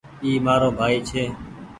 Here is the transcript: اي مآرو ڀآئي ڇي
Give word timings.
اي 0.23 0.31
مآرو 0.45 0.69
ڀآئي 0.79 0.97
ڇي 1.09 1.23